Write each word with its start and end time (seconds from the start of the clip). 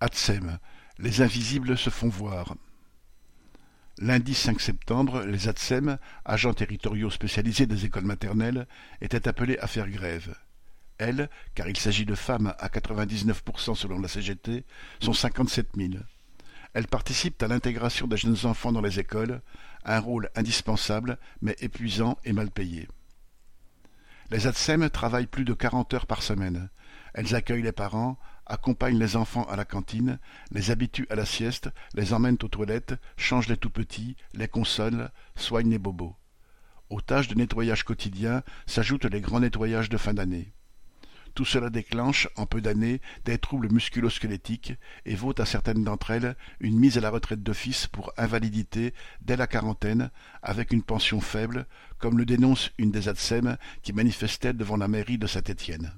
Atsem, 0.00 0.58
les 0.98 1.20
invisibles 1.20 1.76
se 1.76 1.90
font 1.90 2.08
voir. 2.08 2.54
Lundi 3.98 4.32
5 4.34 4.58
septembre, 4.58 5.24
les 5.24 5.46
ATSEM, 5.48 5.98
agents 6.24 6.54
territoriaux 6.54 7.10
spécialisés 7.10 7.66
des 7.66 7.84
écoles 7.84 8.06
maternelles, 8.06 8.66
étaient 9.02 9.28
appelés 9.28 9.58
à 9.58 9.66
faire 9.66 9.90
grève. 9.90 10.34
Elles, 10.96 11.28
car 11.54 11.68
il 11.68 11.76
s'agit 11.76 12.06
de 12.06 12.14
femmes 12.14 12.54
à 12.58 12.68
99% 12.68 13.74
selon 13.74 14.00
la 14.00 14.08
CGT, 14.08 14.64
sont 15.00 15.12
57 15.12 15.68
000. 15.76 15.90
Elles 16.72 16.86
participent 16.86 17.42
à 17.42 17.48
l'intégration 17.48 18.06
des 18.06 18.16
jeunes 18.16 18.46
enfants 18.46 18.72
dans 18.72 18.80
les 18.80 19.00
écoles, 19.00 19.42
un 19.84 19.98
rôle 19.98 20.30
indispensable 20.34 21.18
mais 21.42 21.56
épuisant 21.60 22.16
et 22.24 22.32
mal 22.32 22.50
payé. 22.50 22.88
Les 24.30 24.46
ATSEM 24.46 24.88
travaillent 24.88 25.26
plus 25.26 25.44
de 25.44 25.52
40 25.52 25.92
heures 25.92 26.06
par 26.06 26.22
semaine. 26.22 26.70
Elles 27.12 27.34
accueillent 27.34 27.62
les 27.62 27.72
parents, 27.72 28.18
accompagnent 28.50 28.98
les 28.98 29.16
enfants 29.16 29.44
à 29.44 29.56
la 29.56 29.64
cantine, 29.64 30.18
les 30.50 30.70
habituent 30.70 31.06
à 31.08 31.14
la 31.14 31.24
sieste, 31.24 31.70
les 31.94 32.12
emmènent 32.12 32.38
aux 32.42 32.48
toilettes, 32.48 32.94
changent 33.16 33.48
les 33.48 33.56
tout-petits, 33.56 34.16
les 34.34 34.48
consolent, 34.48 35.10
soignent 35.36 35.70
les 35.70 35.78
bobos. 35.78 36.16
Aux 36.90 37.00
tâches 37.00 37.28
de 37.28 37.36
nettoyage 37.36 37.84
quotidien 37.84 38.42
s'ajoutent 38.66 39.04
les 39.04 39.20
grands 39.20 39.40
nettoyages 39.40 39.88
de 39.88 39.96
fin 39.96 40.12
d'année. 40.12 40.52
Tout 41.34 41.44
cela 41.44 41.70
déclenche, 41.70 42.28
en 42.34 42.44
peu 42.46 42.60
d'années, 42.60 43.00
des 43.24 43.38
troubles 43.38 43.72
musculo-squelettiques 43.72 44.74
et 45.06 45.14
vaut 45.14 45.40
à 45.40 45.46
certaines 45.46 45.84
d'entre 45.84 46.10
elles 46.10 46.36
une 46.58 46.76
mise 46.76 46.98
à 46.98 47.00
la 47.00 47.10
retraite 47.10 47.44
d'office 47.44 47.86
pour 47.86 48.12
invalidité 48.16 48.92
dès 49.22 49.36
la 49.36 49.46
quarantaine, 49.46 50.10
avec 50.42 50.72
une 50.72 50.82
pension 50.82 51.20
faible, 51.20 51.66
comme 51.98 52.18
le 52.18 52.24
dénonce 52.24 52.72
une 52.78 52.90
des 52.90 53.08
ADSEM 53.08 53.56
qui 53.82 53.92
manifestait 53.92 54.52
devant 54.52 54.76
la 54.76 54.88
mairie 54.88 55.18
de 55.18 55.28
Saint-Étienne. 55.28 55.92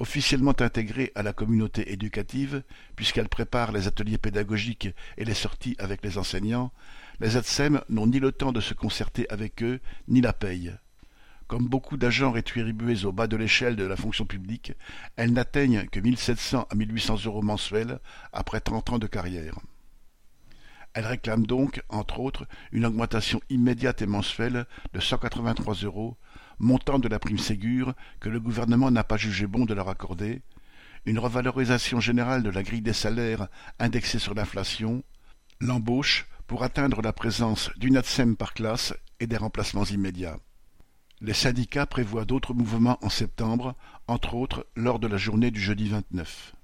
Officiellement 0.00 0.58
intégrée 0.60 1.12
à 1.14 1.22
la 1.22 1.34
communauté 1.34 1.92
éducative, 1.92 2.62
puisqu'elle 2.96 3.28
prépare 3.28 3.70
les 3.70 3.86
ateliers 3.86 4.16
pédagogiques 4.16 4.88
et 5.18 5.26
les 5.26 5.34
sorties 5.34 5.76
avec 5.78 6.02
les 6.02 6.16
enseignants, 6.16 6.72
les 7.20 7.36
ADSEM 7.36 7.82
n'ont 7.90 8.06
ni 8.06 8.18
le 8.18 8.32
temps 8.32 8.50
de 8.50 8.62
se 8.62 8.72
concerter 8.72 9.26
avec 9.28 9.62
eux, 9.62 9.78
ni 10.08 10.22
la 10.22 10.32
paye. 10.32 10.74
Comme 11.48 11.68
beaucoup 11.68 11.98
d'agents 11.98 12.30
rétribués 12.30 13.04
au 13.04 13.12
bas 13.12 13.26
de 13.26 13.36
l'échelle 13.36 13.76
de 13.76 13.84
la 13.84 13.96
fonction 13.96 14.24
publique, 14.24 14.72
elles 15.16 15.34
n'atteignent 15.34 15.84
que 15.84 16.00
1700 16.00 16.66
à 16.70 16.74
1800 16.74 17.26
euros 17.26 17.42
mensuels 17.42 17.98
après 18.32 18.60
30 18.60 18.92
ans 18.92 18.98
de 18.98 19.06
carrière. 19.06 19.58
Elles 20.94 21.06
réclament 21.06 21.46
donc, 21.46 21.82
entre 21.88 22.20
autres, 22.20 22.46
une 22.72 22.84
augmentation 22.84 23.40
immédiate 23.48 24.02
et 24.02 24.06
mensuelle 24.06 24.66
de 24.92 25.00
183 25.00 25.74
euros, 25.84 26.16
montant 26.58 26.98
de 26.98 27.08
la 27.08 27.18
prime 27.18 27.38
Ségur 27.38 27.94
que 28.18 28.28
le 28.28 28.40
gouvernement 28.40 28.90
n'a 28.90 29.04
pas 29.04 29.16
jugé 29.16 29.46
bon 29.46 29.64
de 29.64 29.74
leur 29.74 29.88
accorder, 29.88 30.42
une 31.06 31.18
revalorisation 31.18 32.00
générale 32.00 32.42
de 32.42 32.50
la 32.50 32.62
grille 32.62 32.82
des 32.82 32.92
salaires 32.92 33.48
indexée 33.78 34.18
sur 34.18 34.34
l'inflation, 34.34 35.02
l'embauche 35.60 36.26
pour 36.46 36.64
atteindre 36.64 37.02
la 37.02 37.12
présence 37.12 37.70
d'une 37.76 37.96
ATSEM 37.96 38.36
par 38.36 38.52
classe 38.52 38.92
et 39.20 39.26
des 39.26 39.36
remplacements 39.36 39.84
immédiats. 39.84 40.36
Les 41.20 41.34
syndicats 41.34 41.86
prévoient 41.86 42.24
d'autres 42.24 42.54
mouvements 42.54 42.98
en 43.02 43.10
septembre, 43.10 43.74
entre 44.08 44.34
autres 44.34 44.66
lors 44.74 44.98
de 44.98 45.06
la 45.06 45.18
journée 45.18 45.50
du 45.50 45.60
jeudi 45.60 45.88
29. 45.88 46.54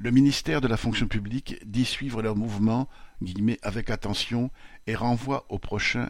Le 0.00 0.12
ministère 0.12 0.60
de 0.60 0.68
la 0.68 0.76
fonction 0.76 1.08
publique 1.08 1.56
dit 1.66 1.84
suivre 1.84 2.22
leur 2.22 2.36
mouvement 2.36 2.88
avec 3.62 3.90
attention 3.90 4.52
et 4.86 4.94
renvoie 4.94 5.44
au 5.48 5.58
prochain 5.58 6.08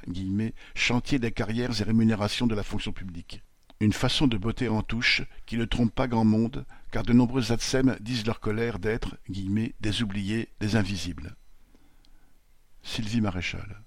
chantier 0.75 1.19
des 1.19 1.33
carrières 1.33 1.81
et 1.81 1.85
rémunérations 1.85 2.47
de 2.47 2.55
la 2.55 2.63
fonction 2.63 2.93
publique. 2.93 3.43
Une 3.81 3.95
façon 3.95 4.27
de 4.27 4.37
botter 4.37 4.69
en 4.69 4.83
touche 4.83 5.23
qui 5.47 5.57
ne 5.57 5.65
trompe 5.65 5.95
pas 5.95 6.07
grand 6.07 6.27
monde, 6.27 6.67
car 6.91 7.03
de 7.03 7.15
nombreux 7.15 7.51
ATSEM 7.51 7.97
disent 8.01 8.27
leur 8.27 8.41
colère 8.41 8.79
d'être 8.79 9.17
des 9.81 10.03
oubliés, 10.03 10.51
des 10.61 10.77
invisibles. 10.77 11.35
Sylvie 12.83 13.23
Maréchal 13.23 13.83